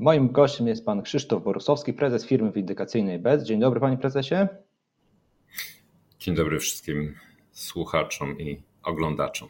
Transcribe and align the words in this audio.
Moim 0.00 0.28
gościem 0.28 0.66
jest 0.66 0.84
pan 0.84 1.02
Krzysztof 1.02 1.42
Borusowski, 1.44 1.92
prezes 1.92 2.26
firmy 2.26 2.52
windykacyjnej 2.52 3.18
BEZ. 3.18 3.44
Dzień 3.44 3.60
dobry 3.60 3.80
panie 3.80 3.96
prezesie. 3.96 4.48
Dzień 6.18 6.34
dobry 6.34 6.58
wszystkim 6.58 7.14
słuchaczom 7.52 8.38
i 8.38 8.62
oglądaczom. 8.82 9.48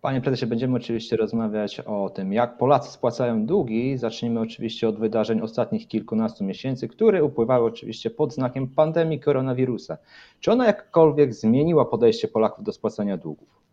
Panie 0.00 0.20
prezesie, 0.20 0.46
będziemy 0.46 0.76
oczywiście 0.76 1.16
rozmawiać 1.16 1.80
o 1.80 2.10
tym, 2.10 2.32
jak 2.32 2.58
Polacy 2.58 2.92
spłacają 2.92 3.46
długi. 3.46 3.98
Zacznijmy 3.98 4.40
oczywiście 4.40 4.88
od 4.88 4.98
wydarzeń 4.98 5.40
ostatnich 5.40 5.88
kilkunastu 5.88 6.44
miesięcy, 6.44 6.88
które 6.88 7.24
upływały 7.24 7.66
oczywiście 7.66 8.10
pod 8.10 8.34
znakiem 8.34 8.68
pandemii 8.68 9.20
koronawirusa. 9.20 9.98
Czy 10.40 10.52
ona 10.52 10.66
jakkolwiek 10.66 11.34
zmieniła 11.34 11.84
podejście 11.84 12.28
Polaków 12.28 12.64
do 12.64 12.72
spłacania 12.72 13.16
długów? 13.16 13.67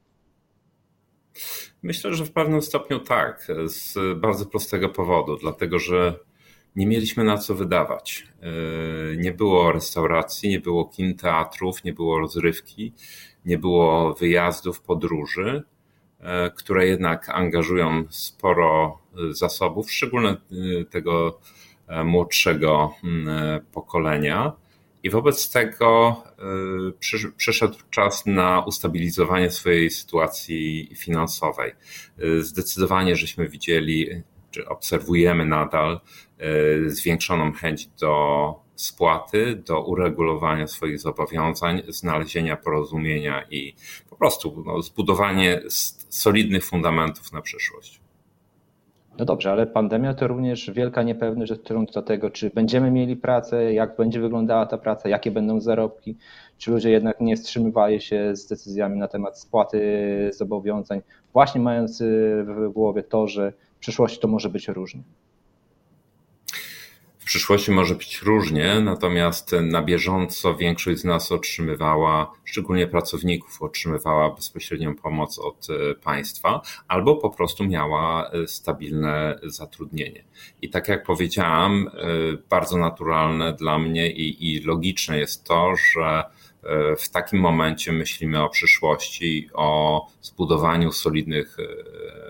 Myślę, 1.86 2.14
że 2.14 2.26
w 2.26 2.32
pewnym 2.32 2.62
stopniu 2.62 3.00
tak, 3.00 3.48
z 3.66 3.98
bardzo 4.20 4.46
prostego 4.46 4.90
powodu, 4.90 5.38
dlatego 5.38 5.80
że 5.80 6.20
nie 6.76 6.88
mieliśmy 6.88 7.24
na 7.24 7.38
co 7.38 7.56
wydawać. 7.56 8.28
Yy, 8.42 9.18
nie 9.18 9.32
było 9.32 9.72
restauracji, 9.72 10.50
nie 10.50 10.60
było 10.60 10.86
kin, 10.86 11.16
teatrów, 11.16 11.84
nie 11.84 11.94
było 11.94 12.20
rozrywki, 12.20 12.94
nie 13.46 13.58
było 13.58 14.14
wyjazdów, 14.14 14.82
podróży, 14.82 15.64
yy, 16.20 16.26
które 16.56 16.88
jednak 16.88 17.30
angażują 17.30 18.04
sporo 18.10 19.00
zasobów, 19.32 19.92
szczególnie 19.92 20.38
yy, 20.52 20.86
tego 20.86 21.40
młodszego 22.06 22.94
pokolenia. 23.74 24.54
I 25.06 25.10
wobec 25.10 25.50
tego 25.52 26.24
y, 27.22 27.32
przyszedł 27.38 27.76
czas 27.90 28.26
na 28.26 28.60
ustabilizowanie 28.60 29.52
swojej 29.52 29.90
sytuacji 29.90 30.92
finansowej. 30.96 31.72
Y, 32.24 32.44
zdecydowanie 32.44 33.16
żeśmy 33.16 33.50
widzieli, 33.50 34.10
czy 34.52 34.68
obserwujemy 34.68 35.46
nadal 35.46 36.00
y, 36.86 36.90
zwiększoną 36.90 37.54
chęć 37.54 37.88
do 37.88 38.56
spłaty, 38.76 39.56
do 39.56 39.84
uregulowania 39.84 40.68
swoich 40.68 41.00
zobowiązań, 41.00 41.82
znalezienia 41.88 42.58
porozumienia 42.58 43.46
i 43.50 43.76
po 44.10 44.16
prostu 44.16 44.64
no, 44.66 44.82
zbudowanie 44.82 45.62
solidnych 46.10 46.66
fundamentów 46.66 47.32
na 47.32 47.42
przyszłość. 47.42 48.05
No 49.18 49.26
dobrze, 49.26 49.52
ale 49.52 49.68
pandemia 49.68 50.14
to 50.14 50.28
również 50.28 50.72
wielka 50.72 51.04
niepewność 51.04 51.52
dotycząca 51.52 52.02
tego, 52.02 52.30
czy 52.30 52.50
będziemy 52.50 52.92
mieli 52.92 53.16
pracę, 53.16 53.74
jak 53.74 53.96
będzie 53.96 54.20
wyglądała 54.20 54.66
ta 54.66 54.78
praca, 54.78 55.10
jakie 55.10 55.32
będą 55.32 55.62
zarobki, 55.62 56.18
czy 56.58 56.72
ludzie 56.72 56.90
jednak 56.90 57.22
nie 57.22 57.36
wstrzymywali 57.36 58.02
się 58.02 58.36
z 58.36 58.48
decyzjami 58.48 58.98
na 58.98 59.08
temat 59.08 59.40
spłaty 59.40 59.80
zobowiązań, 60.34 61.02
właśnie 61.34 61.62
mając 61.62 62.04
w 62.46 62.70
głowie 62.74 63.04
to, 63.04 63.28
że 63.28 63.54
w 63.76 63.80
przyszłości 63.80 64.20
to 64.20 64.28
może 64.28 64.50
być 64.50 64.68
różnie. 64.68 65.04
W 67.26 67.28
przyszłości 67.28 67.72
może 67.72 67.96
być 67.96 68.22
różnie, 68.22 68.80
natomiast 68.80 69.52
na 69.62 69.82
bieżąco 69.82 70.56
większość 70.56 71.00
z 71.00 71.04
nas 71.04 71.32
otrzymywała, 71.32 72.32
szczególnie 72.44 72.88
pracowników, 72.88 73.62
otrzymywała 73.62 74.36
bezpośrednią 74.36 74.96
pomoc 74.96 75.40
od 75.40 75.68
e, 75.70 75.96
państwa 75.96 76.62
albo 76.88 77.16
po 77.16 77.30
prostu 77.30 77.64
miała 77.64 78.30
e, 78.30 78.48
stabilne 78.48 79.40
zatrudnienie. 79.44 80.24
I 80.62 80.70
tak 80.70 80.88
jak 80.88 81.04
powiedziałam, 81.04 81.88
e, 81.88 81.92
bardzo 82.50 82.78
naturalne 82.78 83.54
dla 83.54 83.80
mnie 83.80 84.12
i, 84.12 84.54
i 84.54 84.62
logiczne 84.62 85.18
jest 85.20 85.44
to, 85.44 85.74
że 85.94 86.24
w 86.98 87.10
takim 87.10 87.40
momencie 87.40 87.92
myślimy 87.92 88.44
o 88.44 88.50
przyszłości, 88.50 89.50
o 89.54 90.08
zbudowaniu 90.22 90.92
solidnych 90.92 91.58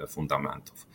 fundamentów 0.08 0.88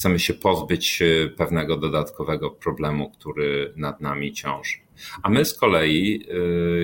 chcemy 0.00 0.18
się 0.18 0.34
pozbyć 0.34 1.02
e, 1.02 1.28
pewnego 1.28 1.76
dodatkowego 1.76 2.50
problemu, 2.50 3.10
który 3.10 3.72
nad 3.76 4.00
nami 4.00 4.32
ciąży. 4.32 4.78
A 5.22 5.30
my 5.30 5.44
z 5.44 5.54
kolei, 5.54 6.26
e, 6.28 6.34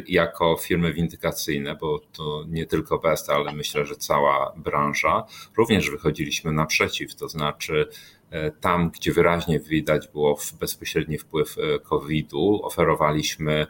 jako 0.09 0.57
firmy 0.57 0.93
windykacyjne, 0.93 1.77
bo 1.81 1.99
to 1.99 2.45
nie 2.49 2.67
tylko 2.67 2.99
Best, 2.99 3.31
ale 3.31 3.53
myślę, 3.53 3.87
że 3.87 3.97
cała 3.97 4.53
branża, 4.57 5.27
również 5.57 5.91
wychodziliśmy 5.91 6.53
naprzeciw, 6.53 7.15
to 7.15 7.29
znaczy 7.29 7.89
e, 8.31 8.51
tam, 8.51 8.91
gdzie 8.91 9.13
wyraźnie 9.13 9.61
widać 9.61 10.09
było 10.09 10.39
bezpośredni 10.61 11.19
wpływ 11.19 11.57
COVID-u, 11.83 12.61
oferowaliśmy 12.63 13.67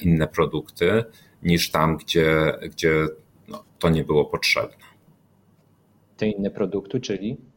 inne 0.00 0.28
produkty 0.28 1.04
niż 1.42 1.70
tam, 1.70 1.96
gdzie, 1.96 2.52
gdzie 2.62 3.06
no, 3.48 3.64
to 3.78 3.88
nie 3.88 4.04
było 4.04 4.24
potrzebne. 4.24 4.84
Te 6.16 6.28
inne 6.28 6.50
produkty, 6.50 7.00
czyli? 7.00 7.51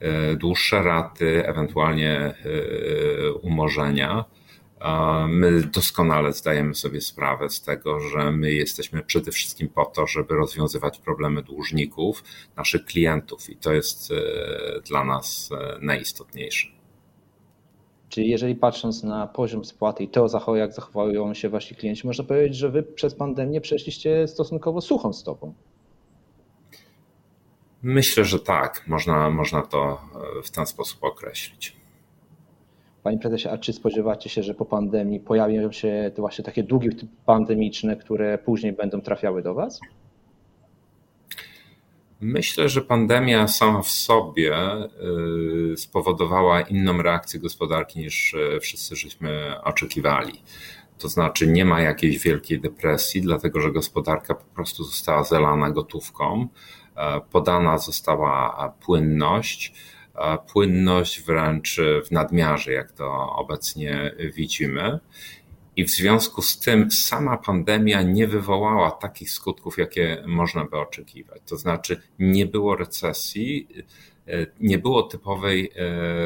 E, 0.00 0.36
dłuższe 0.36 0.82
raty, 0.82 1.46
ewentualnie 1.46 2.18
e, 2.18 2.34
umorzenia. 3.32 4.24
My 5.28 5.62
doskonale 5.62 6.32
zdajemy 6.32 6.74
sobie 6.74 7.00
sprawę 7.00 7.50
z 7.50 7.62
tego, 7.62 8.00
że 8.00 8.32
my 8.32 8.52
jesteśmy 8.52 9.02
przede 9.02 9.30
wszystkim 9.32 9.68
po 9.68 9.84
to, 9.84 10.06
żeby 10.06 10.34
rozwiązywać 10.34 10.98
problemy 10.98 11.42
dłużników, 11.42 12.24
naszych 12.56 12.84
klientów, 12.84 13.50
i 13.50 13.56
to 13.56 13.72
jest 13.72 14.10
e, 14.10 14.14
dla 14.80 15.04
nas 15.04 15.50
najistotniejsze. 15.80 16.68
Czyli 18.08 18.30
jeżeli 18.30 18.54
patrząc 18.54 19.02
na 19.02 19.26
poziom 19.26 19.64
spłaty 19.64 20.04
i 20.04 20.08
to, 20.08 20.28
jak 20.56 20.72
zachowują 20.72 21.34
się 21.34 21.48
wasi 21.48 21.74
klienci, 21.74 22.06
można 22.06 22.24
powiedzieć, 22.24 22.56
że 22.56 22.70
wy 22.70 22.82
przez 22.82 23.14
pandemię 23.14 23.60
przeszliście 23.60 24.28
stosunkowo 24.28 24.80
suchą 24.80 25.12
stopą. 25.12 25.54
Myślę, 27.82 28.24
że 28.24 28.40
tak, 28.40 28.84
można, 28.86 29.30
można 29.30 29.62
to 29.62 30.00
e, 30.38 30.42
w 30.42 30.50
ten 30.50 30.66
sposób 30.66 31.04
określić. 31.04 31.76
Panie 33.02 33.18
prezesie, 33.18 33.48
a 33.48 33.58
czy 33.58 33.72
spodziewacie 33.72 34.30
się, 34.30 34.42
że 34.42 34.54
po 34.54 34.64
pandemii 34.64 35.20
pojawią 35.20 35.72
się 35.72 36.10
te 36.14 36.22
właśnie 36.22 36.44
takie 36.44 36.62
długi 36.62 36.88
pandemiczne, 37.26 37.96
które 37.96 38.38
później 38.38 38.72
będą 38.72 39.00
trafiały 39.00 39.42
do 39.42 39.54
Was? 39.54 39.80
Myślę, 42.20 42.68
że 42.68 42.80
pandemia 42.80 43.48
sama 43.48 43.82
w 43.82 43.88
sobie 43.88 44.56
e, 44.56 44.86
spowodowała 45.76 46.60
inną 46.60 47.02
reakcję 47.02 47.40
gospodarki 47.40 47.98
niż 47.98 48.34
e, 48.34 48.60
wszyscy 48.60 48.96
żeśmy 48.96 49.54
oczekiwali. 49.64 50.42
To 50.98 51.08
znaczy 51.08 51.46
nie 51.46 51.64
ma 51.64 51.80
jakiejś 51.80 52.18
wielkiej 52.18 52.60
depresji, 52.60 53.22
dlatego 53.22 53.60
że 53.60 53.72
gospodarka 53.72 54.34
po 54.34 54.54
prostu 54.54 54.84
została 54.84 55.24
zelana 55.24 55.70
gotówką. 55.70 56.48
E, 56.98 57.20
podana 57.20 57.78
została 57.78 58.72
płynność, 58.80 59.72
e, 60.14 60.38
płynność 60.52 61.22
wręcz 61.22 61.80
w 62.06 62.10
nadmiarze, 62.10 62.72
jak 62.72 62.92
to 62.92 63.32
obecnie 63.36 64.14
widzimy. 64.34 64.98
I 65.76 65.84
w 65.84 65.90
związku 65.90 66.42
z 66.42 66.58
tym 66.58 66.90
sama 66.90 67.36
pandemia 67.36 68.02
nie 68.02 68.26
wywołała 68.26 68.90
takich 68.90 69.30
skutków, 69.30 69.78
jakie 69.78 70.24
można 70.26 70.64
by 70.64 70.76
oczekiwać. 70.78 71.42
To 71.46 71.56
znaczy, 71.56 72.00
nie 72.18 72.46
było 72.46 72.76
recesji, 72.76 73.68
e, 74.26 74.46
nie 74.60 74.78
było 74.78 75.02
typowej 75.02 75.72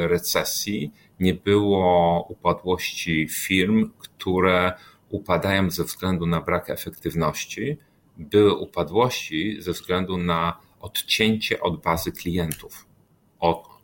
recesji, 0.07 0.91
nie 1.19 1.33
było 1.33 2.25
upadłości 2.29 3.27
firm, 3.29 3.89
które 3.97 4.73
upadają 5.09 5.71
ze 5.71 5.83
względu 5.83 6.25
na 6.25 6.41
brak 6.41 6.69
efektywności 6.69 7.77
były 8.17 8.53
upadłości 8.53 9.61
ze 9.61 9.71
względu 9.71 10.17
na 10.17 10.57
odcięcie 10.79 11.59
od 11.61 11.81
bazy 11.81 12.11
klientów. 12.11 12.85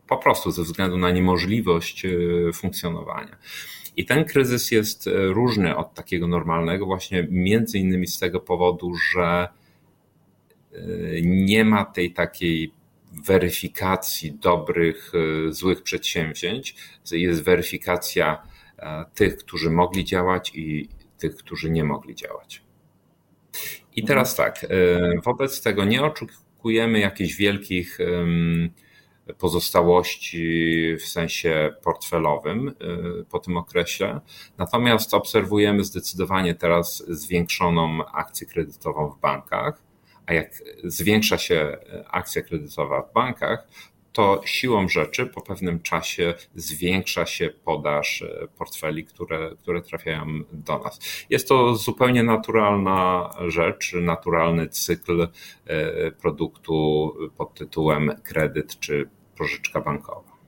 po 0.07 0.17
prostu 0.17 0.51
ze 0.51 0.63
względu 0.63 0.97
na 0.97 1.11
niemożliwość 1.11 2.05
e, 2.05 2.09
funkcjonowania. 2.53 3.37
I 3.95 4.05
ten 4.05 4.25
kryzys 4.25 4.71
jest 4.71 5.07
e, 5.07 5.27
różny 5.27 5.77
od 5.77 5.93
takiego 5.93 6.27
normalnego, 6.27 6.85
właśnie 6.85 7.27
między 7.29 7.79
innymi 7.79 8.07
z 8.07 8.19
tego 8.19 8.39
powodu, 8.39 8.95
że 8.95 9.47
e, 10.73 10.77
nie 11.21 11.65
ma 11.65 11.85
tej 11.85 12.13
takiej 12.13 12.73
weryfikacji 13.25 14.31
dobrych, 14.31 15.11
złych 15.49 15.83
przedsięwzięć. 15.83 16.75
Jest 17.11 17.43
weryfikacja 17.43 18.43
tych, 19.15 19.37
którzy 19.37 19.71
mogli 19.71 20.05
działać 20.05 20.51
i 20.55 20.89
tych, 21.17 21.35
którzy 21.35 21.69
nie 21.69 21.83
mogli 21.83 22.15
działać. 22.15 22.61
I 23.95 24.03
teraz 24.03 24.35
tak, 24.35 24.63
e, 24.63 24.67
wobec 25.23 25.61
tego 25.61 25.85
nie 25.85 26.03
oczekujemy 26.03 26.99
jakichś 26.99 27.35
wielkich 27.35 27.97
pozostałości 29.37 30.95
w 30.99 31.05
sensie 31.05 31.73
portfelowym 31.83 32.67
e, 32.67 32.73
po 33.23 33.39
tym 33.39 33.57
okresie. 33.57 34.19
Natomiast 34.57 35.13
obserwujemy 35.13 35.83
zdecydowanie 35.83 36.55
teraz 36.55 37.03
zwiększoną 37.07 38.05
akcję 38.05 38.47
kredytową 38.47 39.09
w 39.09 39.19
bankach. 39.19 39.81
A 40.25 40.33
jak 40.33 40.51
zwiększa 40.83 41.37
się 41.37 41.77
akcja 42.07 42.41
kredytowa 42.41 43.01
w 43.01 43.13
bankach, 43.13 43.67
to 44.13 44.41
siłą 44.45 44.89
rzeczy 44.89 45.25
po 45.25 45.41
pewnym 45.41 45.81
czasie 45.81 46.33
zwiększa 46.55 47.25
się 47.25 47.49
podaż 47.65 48.21
e, 48.21 48.47
portfeli, 48.57 49.05
które, 49.05 49.55
które 49.59 49.81
trafiają 49.81 50.25
do 50.51 50.79
nas. 50.79 51.25
Jest 51.29 51.47
to 51.47 51.75
zupełnie 51.75 52.23
naturalna 52.23 53.29
rzecz, 53.47 53.93
naturalny 53.93 54.69
cykl 54.69 55.27
e, 55.65 56.11
produktu 56.11 57.13
pod 57.37 57.53
tytułem 57.53 58.11
kredyt 58.23 58.79
czy 58.79 59.09
pożyczka 59.37 59.81
bankowa. 59.81 60.38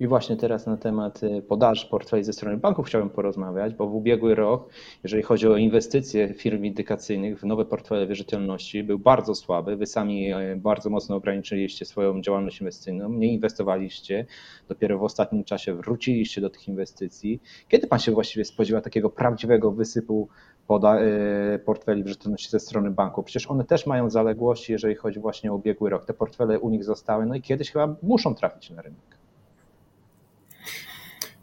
I 0.00 0.06
właśnie 0.06 0.36
teraz 0.36 0.66
na 0.66 0.76
temat 0.76 1.22
y, 1.22 1.42
podaży 1.42 1.86
portfeli 1.90 2.24
ze 2.24 2.32
strony 2.32 2.56
banków 2.56 2.86
chciałbym 2.86 3.10
porozmawiać, 3.10 3.74
bo 3.74 3.88
w 3.88 3.94
ubiegły 3.94 4.34
rok, 4.34 4.68
jeżeli 5.02 5.22
chodzi 5.22 5.48
o 5.48 5.56
inwestycje 5.56 6.34
firm 6.34 6.62
windykacyjnych 6.62 7.40
w 7.40 7.44
nowe 7.44 7.64
portfele 7.64 8.06
wierzytelności, 8.06 8.82
był 8.82 8.98
bardzo 8.98 9.34
słaby. 9.34 9.76
Wy 9.76 9.86
sami 9.86 10.34
y, 10.34 10.56
bardzo 10.56 10.90
mocno 10.90 11.16
ograniczyliście 11.16 11.84
swoją 11.84 12.22
działalność 12.22 12.60
inwestycyjną, 12.60 13.08
nie 13.08 13.32
inwestowaliście, 13.32 14.26
dopiero 14.68 14.98
w 14.98 15.02
ostatnim 15.02 15.44
czasie 15.44 15.74
wróciliście 15.74 16.40
do 16.40 16.50
tych 16.50 16.68
inwestycji. 16.68 17.40
Kiedy 17.68 17.86
pan 17.86 17.98
się 17.98 18.12
właściwie 18.12 18.44
spodziewa 18.44 18.80
takiego 18.80 19.10
prawdziwego 19.10 19.72
wysypu 19.72 20.28
poda, 20.66 21.00
y, 21.02 21.58
portfeli 21.58 22.04
wierzytelności 22.04 22.50
ze 22.50 22.60
strony 22.60 22.90
banku? 22.90 23.22
Przecież 23.22 23.50
one 23.50 23.64
też 23.64 23.86
mają 23.86 24.10
zaległości, 24.10 24.72
jeżeli 24.72 24.94
chodzi 24.94 25.20
właśnie 25.20 25.52
o 25.52 25.54
ubiegły 25.54 25.90
rok. 25.90 26.04
Te 26.04 26.14
portfele 26.14 26.60
u 26.60 26.70
nich 26.70 26.84
zostały, 26.84 27.26
no 27.26 27.34
i 27.34 27.42
kiedyś 27.42 27.70
chyba 27.70 27.96
muszą 28.02 28.34
trafić 28.34 28.70
na 28.70 28.82
rynek. 28.82 29.17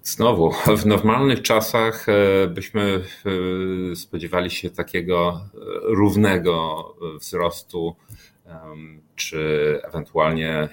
Znowu, 0.06 0.52
w 0.78 0.86
normalnych 0.86 1.42
czasach 1.42 2.10
e, 2.10 2.48
byśmy 2.48 3.04
e, 3.92 3.96
spodziewali 3.96 4.52
się 4.52 4.70
takiego 4.70 5.42
e, 5.42 5.58
równego 5.82 6.84
wzrostu, 7.20 7.96
czy 9.16 9.80
ewentualnie 9.84 10.70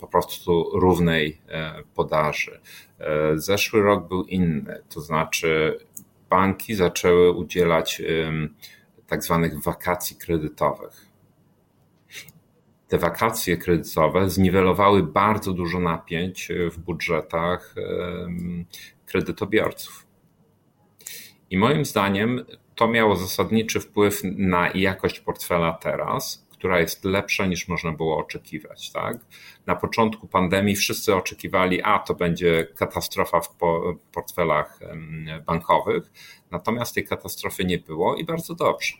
po 0.00 0.06
prostu 0.06 0.70
równej 0.78 1.40
podaży. 1.94 2.60
Zeszły 3.34 3.82
rok 3.82 4.08
był 4.08 4.24
inny, 4.24 4.82
to 4.88 5.00
znaczy 5.00 5.78
banki 6.30 6.74
zaczęły 6.74 7.32
udzielać 7.32 8.02
tak 9.06 9.24
zwanych 9.24 9.62
wakacji 9.62 10.16
kredytowych 10.16 11.06
te 12.88 12.98
wakacje 12.98 13.56
kredytowe 13.56 14.30
zniwelowały 14.30 15.02
bardzo 15.02 15.52
dużo 15.52 15.80
napięć 15.80 16.48
w 16.70 16.78
budżetach 16.78 17.74
kredytobiorców. 19.06 20.06
I 21.50 21.58
moim 21.58 21.84
zdaniem 21.84 22.44
to 22.74 22.88
miało 22.88 23.16
zasadniczy 23.16 23.80
wpływ 23.80 24.20
na 24.24 24.70
jakość 24.74 25.20
portfela 25.20 25.72
teraz, 25.72 26.46
która 26.50 26.80
jest 26.80 27.04
lepsza 27.04 27.46
niż 27.46 27.68
można 27.68 27.92
było 27.92 28.18
oczekiwać. 28.18 28.90
Tak? 28.92 29.16
Na 29.66 29.76
początku 29.76 30.28
pandemii 30.28 30.76
wszyscy 30.76 31.14
oczekiwali, 31.14 31.82
a 31.82 31.98
to 31.98 32.14
będzie 32.14 32.66
katastrofa 32.76 33.40
w 33.40 33.56
portfelach 34.12 34.78
bankowych, 35.46 36.12
natomiast 36.50 36.94
tej 36.94 37.06
katastrofy 37.06 37.64
nie 37.64 37.78
było 37.78 38.16
i 38.16 38.24
bardzo 38.24 38.54
dobrze. 38.54 38.94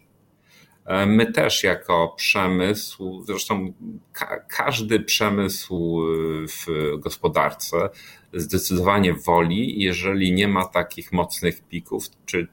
E, 0.85 1.07
my 1.07 1.33
też 1.33 1.65
jako 1.65 2.15
przemysł, 2.17 3.23
zresztą 3.27 3.73
ka 4.13 4.41
każdy 4.41 5.01
przemysł 5.01 6.03
e, 6.03 6.49
w 6.49 6.67
gospodarce 6.99 7.89
zdecydowanie 8.33 9.15
woli, 9.15 9.83
jeżeli 9.83 10.33
nie 10.33 10.49
ma 10.49 10.65
takich 10.65 11.13
mocnych 11.13 11.69
pików, 11.69 12.05
czy, 12.27 12.49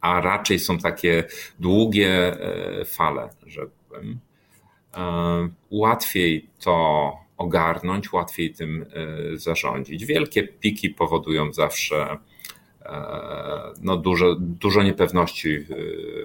a 0.00 0.20
raczej 0.20 0.58
są 0.58 0.78
takie 0.78 1.24
długie 1.58 2.10
e, 2.10 2.84
fale, 2.84 3.28
że 3.46 3.66
łatwiej 5.70 6.50
to 6.58 7.12
ogarnąć, 7.36 8.12
łatwiej 8.12 8.54
tym 8.54 8.86
zarządzić. 9.34 10.04
Wielkie 10.04 10.42
piki 10.42 10.90
powodują 10.90 11.52
zawsze 11.52 12.06
E, 12.06 12.31
no 13.80 13.96
dużo, 13.96 14.36
dużo 14.38 14.82
niepewności 14.82 15.58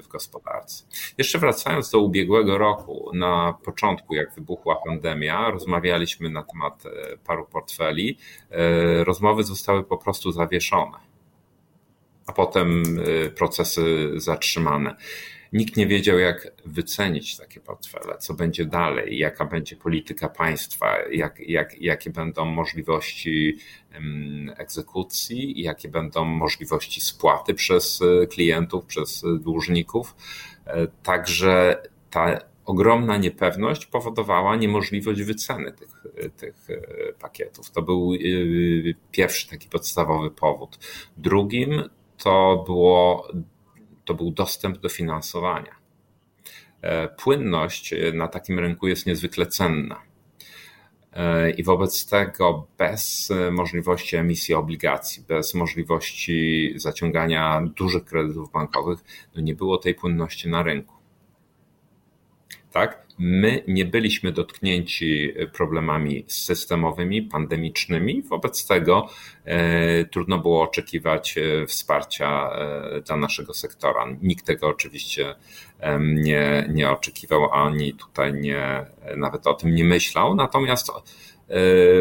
w 0.03 0.07
gospodarce. 0.07 0.83
Jeszcze 1.17 1.39
wracając 1.39 1.91
do 1.91 1.99
ubiegłego 1.99 2.57
roku, 2.57 3.11
na 3.13 3.57
początku, 3.63 4.15
jak 4.15 4.33
wybuchła 4.33 4.75
pandemia, 4.85 5.51
rozmawialiśmy 5.51 6.29
na 6.29 6.43
temat 6.43 6.83
e, 6.85 7.17
paru 7.17 7.45
portfeli. 7.45 8.17
E, 8.51 9.03
rozmowy 9.03 9.43
zostały 9.43 9.83
po 9.83 9.97
prostu 9.97 10.31
zawieszone, 10.31 10.97
a 12.27 12.33
potem 12.33 12.83
procesy 13.35 14.11
zatrzymane. 14.15 14.95
Nikt 15.53 15.77
nie 15.77 15.87
wiedział, 15.87 16.19
jak 16.19 16.51
wycenić 16.65 17.37
takie 17.37 17.59
portfele, 17.59 18.17
co 18.17 18.33
będzie 18.33 18.65
dalej, 18.65 19.17
jaka 19.17 19.45
będzie 19.45 19.75
polityka 19.75 20.29
państwa, 20.29 20.97
jak, 21.11 21.39
jak, 21.39 21.81
jakie 21.81 22.09
będą 22.09 22.45
możliwości 22.45 23.57
egzekucji, 24.57 25.61
jakie 25.61 25.89
będą 25.89 26.25
możliwości 26.25 27.01
spłaty 27.01 27.53
przez 27.53 28.01
e, 28.01 28.27
klientów, 28.27 28.85
przez 28.85 29.23
e, 29.23 29.39
dłużników. 29.39 30.15
E, 30.65 30.87
także 31.03 31.81
ta 32.09 32.39
ogromna 32.65 33.17
niepewność 33.17 33.85
powodowała 33.85 34.55
niemożliwość 34.55 35.21
wyceny 35.21 35.71
tych, 35.71 36.03
tych 36.37 36.67
pakietów. 37.19 37.71
To 37.71 37.81
był 37.81 38.11
pierwszy 39.11 39.49
taki 39.49 39.69
podstawowy 39.69 40.31
powód. 40.31 40.79
Drugim 41.17 41.83
to 42.17 42.63
było 42.65 43.27
to 44.07 44.13
był 44.13 44.31
dostęp 44.31 44.77
do 44.77 44.89
finansowania. 44.89 45.75
E, 46.81 47.07
płynność 47.07 47.93
na 48.13 48.27
takim 48.27 48.59
rynku 48.59 48.87
jest 48.87 49.05
niezwykle 49.05 49.45
cenna. 49.45 50.01
E, 51.13 51.51
I 51.51 51.63
wobec 51.63 52.05
tego 52.05 52.67
bez 52.77 53.29
możliwości 53.51 54.15
emisji 54.15 54.55
obligacji, 54.55 55.23
bez 55.27 55.53
możliwości 55.53 56.73
zaciągania 56.75 57.61
dużych 57.75 58.05
kredytów 58.05 58.51
bankowych, 58.51 58.99
no 59.35 59.41
nie 59.41 59.55
było 59.55 59.77
tej 59.77 59.95
płynności 59.95 60.49
na 60.49 60.63
rynku. 60.63 60.95
Tak? 62.71 63.06
My 63.19 63.63
nie 63.67 63.85
byliśmy 63.85 64.31
dotknięci 64.31 65.33
problemami 65.53 66.25
systemowymi, 66.27 67.21
pandemicznymi, 67.21 68.21
wobec 68.21 68.67
tego 68.67 69.09
e, 69.45 70.05
trudno 70.05 70.39
było 70.39 70.63
oczekiwać 70.63 71.37
e, 71.37 71.65
wsparcia 71.65 72.49
e, 72.51 73.01
dla 73.01 73.17
naszego 73.17 73.53
sektora. 73.53 74.05
Nikt 74.21 74.45
tego 74.45 74.67
oczywiście 74.67 75.35
nie, 75.99 76.69
nie 76.73 76.91
oczekiwał, 76.91 77.53
ani 77.53 77.93
tutaj 77.93 78.33
nie, 78.33 78.85
nawet 79.17 79.47
o 79.47 79.53
tym 79.53 79.75
nie 79.75 79.83
myślał. 79.83 80.35
Natomiast 80.35 80.91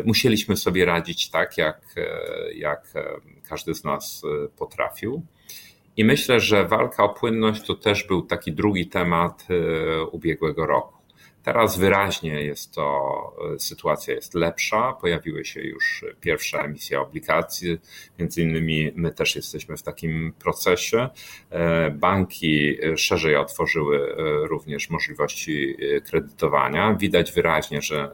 musieliśmy 0.05 0.57
sobie 0.57 0.85
radzić 0.85 1.31
tak, 1.31 1.59
jak, 1.59 1.81
jak 2.55 2.93
każdy 3.49 3.75
z 3.75 3.85
nas 3.85 4.23
potrafił. 4.59 5.23
I 5.97 6.05
myślę, 6.05 6.41
że 6.41 6.69
walka 6.69 7.05
o 7.05 7.09
płynność 7.09 7.67
to 7.67 7.75
też 7.75 8.05
był 8.05 8.23
taki 8.23 8.53
drugi 8.53 8.87
temat 8.87 9.47
ubiegłego 10.13 10.67
roku. 10.67 10.96
Teraz 11.47 11.79
wyraźnie 11.79 12.43
jest 12.43 12.75
to, 12.75 13.13
e, 13.55 13.59
sytuacja 13.59 14.15
jest 14.15 14.35
lepsza, 14.35 14.93
pojawiły 14.93 15.45
się 15.45 15.61
już 15.61 16.05
pierwsze 16.21 16.59
emisje 16.59 17.01
obligacji, 17.01 17.79
między 18.19 18.43
innymi 18.43 18.93
my 18.95 19.13
też 19.13 19.37
jesteśmy 19.37 19.77
w 19.77 19.83
takim 19.83 20.33
procesie. 20.39 21.09
E, 21.51 21.91
banki 21.91 22.77
szerzej 22.97 23.37
otworzyły 23.37 23.97
e, 23.97 24.47
również 24.47 24.91
możliwości 24.91 25.77
kredytowania. 26.11 26.95
Widać 26.95 27.33
wyraźnie, 27.33 27.83
że 27.83 28.11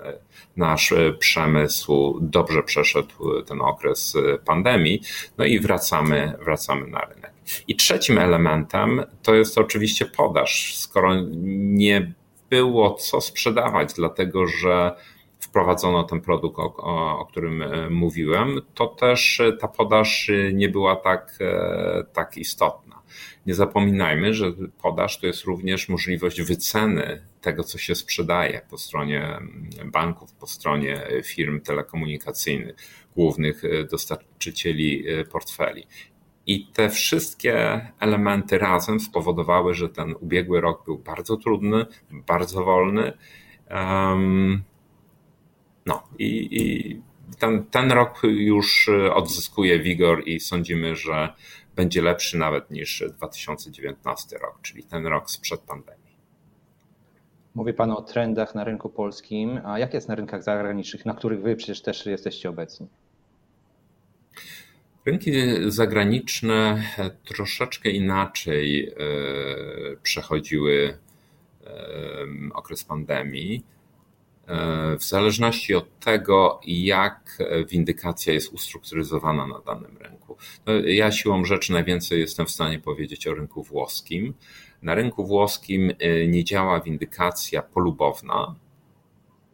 nasz 0.56 0.94
przemysł 1.18 2.18
dobrze 2.20 2.62
przeszedł 2.62 3.42
ten 3.42 3.60
okres 3.60 4.16
pandemii, 4.44 5.02
no 5.38 5.44
i 5.44 5.60
wracamy, 5.60 6.32
wracamy 6.44 6.86
na 6.86 7.00
rynek. 7.00 7.32
I 7.68 7.76
trzecim 7.76 8.18
elementem 8.18 9.02
to 9.22 9.34
jest 9.34 9.58
oczywiście 9.58 10.06
podaż. 10.06 10.76
Skoro 10.76 11.14
nie 11.52 12.12
było 12.52 12.94
co 12.94 13.20
sprzedawać, 13.20 13.94
dlatego 13.94 14.46
że 14.46 14.96
wprowadzono 15.40 16.04
ten 16.04 16.20
produkt, 16.20 16.58
o, 16.58 16.76
o, 17.18 17.26
którym 17.26 17.62
e, 17.62 17.90
mówiłem, 17.90 18.60
to 18.74 18.86
też 18.86 19.42
ta 19.60 19.68
podaż 19.68 20.30
nie 20.52 20.68
była 20.68 20.96
tak, 20.96 21.38
e, 21.40 22.04
tak 22.12 22.36
istotna. 22.36 23.02
Nie 23.46 23.54
zapominajmy, 23.54 24.34
że 24.34 24.52
podaż 24.82 25.20
to 25.20 25.26
jest 25.26 25.44
również 25.44 25.88
możliwość 25.88 26.42
wyceny 26.42 27.22
tego, 27.40 27.64
co 27.64 27.78
się 27.78 27.94
sprzedaje 27.94 28.60
po 28.70 28.78
stronie 28.78 29.38
banków, 29.84 30.32
po 30.32 30.46
stronie 30.46 31.06
firm 31.24 31.60
telekomunikacyjnych, 31.60 32.76
głównych 33.16 33.64
e, 33.64 33.84
dostarczycieli 33.84 35.04
portfeli. 35.32 35.86
I 36.46 36.66
te 36.66 36.88
wszystkie 36.88 37.80
elementy 38.00 38.58
razem 38.58 39.00
spowodowały, 39.00 39.74
że 39.74 39.88
ten 39.88 40.14
ubiegły 40.20 40.60
rok 40.60 40.84
był 40.84 40.98
bardzo 40.98 41.36
trudny, 41.36 41.86
bardzo 42.10 42.64
wolny. 42.64 43.12
No 45.86 46.02
i, 46.18 46.48
i 46.50 47.02
ten, 47.38 47.64
ten 47.64 47.92
rok 47.92 48.20
już 48.22 48.90
odzyskuje 49.14 49.80
wigor 49.80 50.28
i 50.28 50.40
sądzimy, 50.40 50.96
że 50.96 51.34
będzie 51.76 52.02
lepszy 52.02 52.38
nawet 52.38 52.70
niż 52.70 53.04
2019 53.16 54.38
rok, 54.38 54.58
czyli 54.62 54.84
ten 54.84 55.06
rok 55.06 55.30
sprzed 55.30 55.60
pandemii. 55.60 56.02
Mówi 57.54 57.72
Pan 57.72 57.90
o 57.90 58.02
trendach 58.02 58.54
na 58.54 58.64
rynku 58.64 58.88
polskim, 58.88 59.60
a 59.64 59.78
jak 59.78 59.94
jest 59.94 60.08
na 60.08 60.14
rynkach 60.14 60.42
zagranicznych, 60.42 61.06
na 61.06 61.14
których 61.14 61.42
Wy 61.42 61.56
przecież 61.56 61.82
też 61.82 62.06
jesteście 62.06 62.48
obecni? 62.48 62.88
Rynki 65.04 65.32
zagraniczne 65.66 66.82
troszeczkę 67.24 67.90
inaczej 67.90 68.88
e, 68.88 68.94
przechodziły 70.02 70.98
e, 71.64 71.68
okres 72.54 72.84
pandemii. 72.84 73.64
w 74.98 75.04
zależności 75.04 75.74
od 75.74 75.98
tego, 75.98 76.60
jak 76.66 77.38
windykacja 77.70 78.32
jest 78.32 78.52
ustrukturyzowana 78.52 79.46
na 79.46 79.60
danym 79.60 79.96
rynku. 80.00 80.36
No, 80.66 80.72
ja 80.72 81.12
siłą 81.12 81.44
rzeczy 81.44 81.72
najwięcej 81.72 82.20
jestem 82.20 82.46
w 82.46 82.50
stanie 82.50 82.78
powiedzieć 82.78 83.26
o 83.26 83.34
rynku 83.34 83.62
włoskim. 83.62 84.34
Na 84.82 84.94
rynku 84.94 85.26
włoskim 85.26 85.92
nie 86.28 86.44
działa 86.44 86.80
windykacja 86.80 87.62
polubowna, 87.62 88.54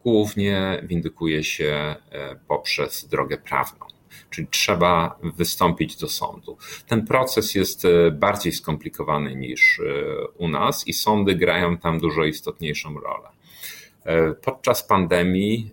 głównie 0.03 0.81
windykuje 0.83 1.43
się 1.43 1.95
poprzez 2.47 3.07
drogę 3.07 3.37
prawną 3.37 3.98
czyli 4.29 4.47
trzeba 4.47 5.19
wystąpić 5.23 5.95
do 5.95 6.09
sądu. 6.09 6.57
Ten 6.87 7.05
proces 7.05 7.55
jest 7.55 7.85
e, 7.85 8.11
bardziej 8.11 8.53
skomplikowany 8.53 9.35
niż 9.35 9.79
e, 9.79 9.83
u 10.27 10.47
nas 10.47 10.87
i 10.87 10.93
sądy 10.93 11.35
grają 11.35 11.77
tam 11.77 11.99
dużo 11.99 12.25
istotniejszą 12.25 12.93
rolę. 12.93 13.29
E, 14.03 14.31
podczas 14.33 14.83
pandemii 14.83 15.71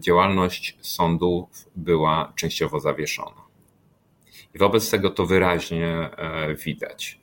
działalność 0.00 0.76
sądów 0.80 1.48
była 1.76 2.32
częściowo 2.36 2.80
zawieszona. 2.80 3.40
I 4.54 4.58
wobec 4.58 4.90
tego 4.90 5.10
to 5.10 5.26
wyraźnie 5.26 6.10
widać. 6.64 7.20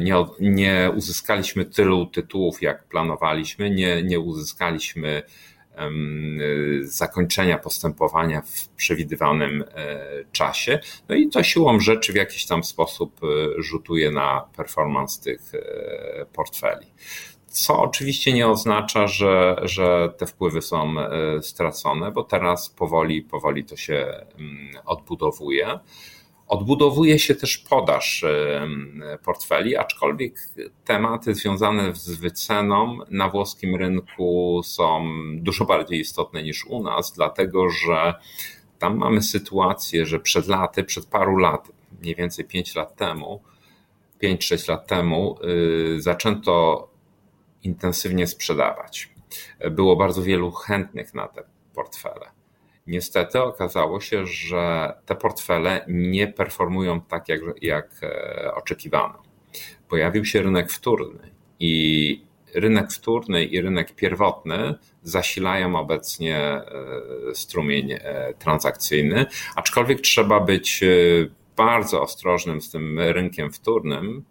Nie, 0.00 0.14
nie 0.40 0.92
uzyskaliśmy 0.96 1.64
tylu 1.64 2.06
tytułów, 2.06 2.62
jak 2.62 2.84
planowaliśmy, 2.84 3.70
nie, 3.70 4.02
nie 4.02 4.20
uzyskaliśmy 4.20 5.22
zakończenia 6.82 7.58
postępowania 7.58 8.42
w 8.42 8.68
przewidywanym 8.68 9.64
e, 9.74 9.98
czasie. 10.32 10.78
No 11.08 11.14
i 11.14 11.28
to 11.28 11.42
siłą 11.42 11.80
rzeczy 11.80 12.12
w 12.12 12.16
jakiś 12.16 12.46
tam 12.46 12.64
sposób 12.64 13.20
e, 13.22 13.62
rzutuje 13.62 14.10
na 14.10 14.48
performance 14.56 15.22
tych 15.22 15.54
e, 15.54 16.26
portfeli. 16.32 16.86
Co 17.46 17.82
oczywiście 17.82 18.32
nie 18.32 18.48
oznacza, 18.48 19.06
że, 19.06 19.56
że 19.62 20.12
te 20.18 20.26
wpływy 20.26 20.62
są 20.62 20.94
stracone, 21.42 22.12
bo 22.12 22.24
teraz 22.24 22.68
powoli, 22.68 23.22
powoli 23.22 23.64
to 23.64 23.76
się 23.76 24.26
odbudowuje. 24.84 25.78
Odbudowuje 26.50 27.18
się 27.18 27.34
też 27.34 27.58
podaż 27.58 28.24
portfeli, 29.24 29.76
aczkolwiek 29.76 30.34
tematy 30.84 31.34
związane 31.34 31.94
z 31.94 32.10
wyceną 32.10 32.98
na 33.10 33.28
włoskim 33.28 33.76
rynku 33.76 34.60
są 34.64 35.08
dużo 35.34 35.64
bardziej 35.64 36.00
istotne 36.00 36.42
niż 36.42 36.66
u 36.66 36.82
nas, 36.82 37.12
dlatego 37.12 37.70
że 37.70 38.14
tam 38.78 38.96
mamy 38.96 39.22
sytuację, 39.22 40.06
że 40.06 40.20
przed 40.20 40.48
laty, 40.48 40.84
przed 40.84 41.06
paru 41.06 41.36
lat, 41.36 41.72
mniej 42.02 42.14
więcej 42.14 42.44
5 42.44 42.74
lat 42.74 42.96
temu, 42.96 43.42
5-6 44.22 44.68
lat 44.68 44.86
temu, 44.86 45.38
y, 45.96 46.00
zaczęto 46.02 46.88
intensywnie 47.62 48.26
sprzedawać. 48.26 49.08
Było 49.70 49.96
bardzo 49.96 50.22
wielu 50.22 50.50
chętnych 50.50 51.14
na 51.14 51.28
te 51.28 51.42
portfele. 51.74 52.39
Niestety 52.90 53.42
okazało 53.42 54.00
się, 54.00 54.26
że 54.26 54.92
te 55.06 55.14
portfele 55.14 55.84
nie 55.88 56.26
performują 56.26 57.00
tak, 57.00 57.28
jak, 57.28 57.40
jak 57.62 57.90
e, 58.02 58.54
oczekiwano. 58.54 59.22
Pojawił 59.88 60.24
się 60.24 60.42
rynek 60.42 60.72
wtórny 60.72 61.30
i 61.60 62.24
rynek 62.54 62.92
wtórny 62.92 63.44
i 63.44 63.60
rynek 63.60 63.94
pierwotny 63.94 64.74
zasilają 65.02 65.76
obecnie 65.76 66.36
e, 66.36 66.64
strumień 67.34 67.92
e, 67.92 68.34
transakcyjny, 68.38 69.26
aczkolwiek 69.56 70.00
trzeba 70.00 70.40
być 70.40 70.84
bardzo 71.56 72.02
ostrożnym 72.02 72.60
z 72.60 72.70
tym 72.70 72.98
rynkiem 72.98 73.52
wtórnym, 73.52 74.24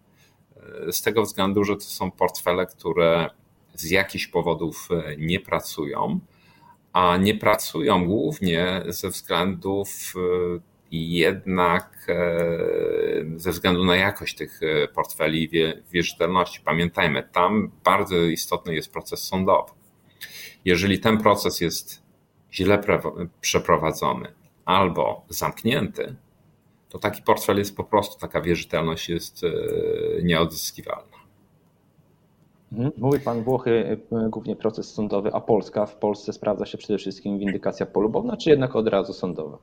z 0.91 1.01
tego 1.01 1.23
względu, 1.23 1.63
że 1.63 1.75
to 1.75 1.81
są 1.81 2.11
portfele, 2.11 2.65
które 2.65 3.29
z 3.73 3.89
jakichś 3.89 4.27
powodów 4.27 4.89
nie 5.17 5.39
pracują 5.39 6.19
a 6.93 7.17
nie 7.17 7.35
pracują 7.35 8.05
głównie 8.05 8.81
ze 8.87 9.09
względów 9.09 10.13
e, 10.15 10.59
jednak 10.91 12.07
e, 12.09 12.19
ze 13.35 13.51
względu 13.51 13.85
na 13.85 13.95
jakość 13.95 14.35
tych 14.35 14.59
e, 14.63 14.87
portfeli 14.87 15.49
wierzytelności. 15.91 16.61
Pamiętajmy, 16.65 17.23
tam 17.31 17.71
bardzo 17.83 18.15
istotny 18.17 18.75
jest 18.75 18.93
proces 18.93 19.23
sądowy. 19.23 19.71
Jeżeli 20.65 20.99
ten 20.99 21.17
proces 21.17 21.61
jest 21.61 22.03
źle 22.53 22.81
przeprowadzony 23.41 24.33
albo 24.65 25.25
zamknięty, 25.29 26.15
to 26.89 26.99
taki 26.99 27.21
portfel 27.21 27.57
jest 27.57 27.75
po 27.75 27.83
prostu, 27.83 28.19
taka 28.19 28.41
wierzytelność 28.41 29.09
jest 29.09 29.41
nieodzyskiwalna. 30.23 31.18
Mhm. 32.71 32.91
Mówi 32.97 33.19
Pan 33.19 33.43
Włochy, 33.43 33.97
e, 34.11 34.29
głównie 34.29 34.55
proces 34.55 34.93
sądowy, 34.93 35.33
a 35.33 35.41
Polska? 35.41 35.85
W 35.85 35.95
Polsce 35.95 36.33
sprawdza 36.33 36.65
się 36.65 36.77
przede 36.77 36.97
wszystkim 36.97 37.39
windykacja 37.39 37.85
polubowna, 37.85 38.37
czy 38.37 38.49
jednak 38.49 38.75
od 38.75 38.87
razu 38.87 39.13
sądowa? 39.13 39.57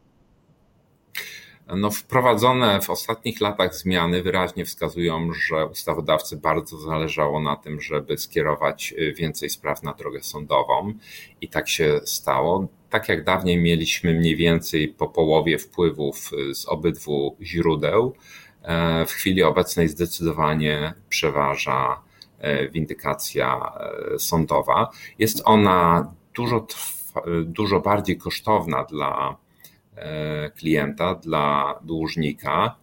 No, 1.77 1.91
wprowadzone 1.91 2.81
w 2.81 2.91
ostatnich 2.91 3.41
latach 3.41 3.75
zmiany 3.75 4.23
wyraźnie 4.23 4.65
wskazują, 4.65 5.33
że 5.33 5.67
ustawodawcy 5.67 6.37
bardzo 6.37 6.79
zależało 6.79 7.41
na 7.41 7.57
tym, 7.57 7.81
żeby 7.81 8.19
skierować 8.19 8.95
e, 8.99 9.13
więcej 9.13 9.51
spraw 9.51 9.83
na 9.83 9.93
drogę 9.93 10.23
sądową 10.23 10.93
i 11.41 11.49
tak 11.49 11.69
się 11.69 12.01
stało. 12.05 12.69
Tak 12.91 13.09
jak 13.09 13.25
dawniej 13.25 13.59
mieliśmy 13.59 14.15
mniej 14.15 14.37
więcej 14.37 14.89
po 14.89 15.09
połowie 15.09 15.59
wpływów 15.59 16.31
e, 16.51 16.55
z 16.55 16.69
obydwu 16.69 17.37
źródeł, 17.43 18.15
w 19.07 19.11
chwili 19.11 19.43
obecnej 19.43 19.89
zdecydowanie 19.89 20.95
przeważa 21.09 22.01
windykacja 22.73 23.73
e, 24.15 24.19
sądowa. 24.19 24.91
Jest 25.19 25.43
ona 25.45 26.13
dużo, 26.35 26.67
dużo 27.45 27.81
bardziej 27.81 28.19
kosztowna 28.19 28.85
dla 28.85 29.37
e, 29.97 30.51
klienta, 30.51 31.15
dla 31.15 31.79
dłużnika. 31.83 32.77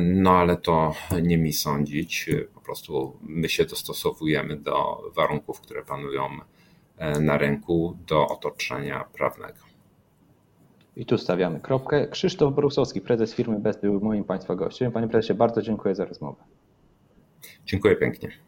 No 0.00 0.30
ale 0.30 0.56
to 0.56 0.94
nie 1.22 1.38
mi 1.38 1.52
sądzić. 1.52 2.30
Po 2.54 2.60
prostu 2.60 3.18
my 3.22 3.48
się 3.48 3.64
dostosowujemy 3.64 4.56
do 4.56 5.02
warunków, 5.16 5.60
które 5.60 5.84
panują 5.84 6.28
na 7.20 7.38
rynku, 7.38 7.96
do 8.06 8.26
otoczenia 8.26 9.04
prawnego. 9.12 9.68
I 10.98 11.06
tu 11.06 11.18
stawiamy 11.18 11.60
kropkę. 11.60 12.08
Krzysztof 12.08 12.54
Brusowski, 12.54 13.00
prezes 13.00 13.34
firmy 13.34 13.58
BEST, 13.58 13.80
był 13.80 14.00
moim 14.00 14.24
Państwa 14.24 14.54
gościem. 14.54 14.92
Panie 14.92 15.08
prezesie, 15.08 15.34
bardzo 15.34 15.62
dziękuję 15.62 15.94
za 15.94 16.04
rozmowę. 16.04 16.44
Dziękuję 17.66 17.96
pięknie. 17.96 18.38